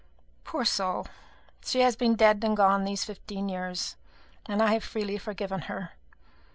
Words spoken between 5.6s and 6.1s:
her.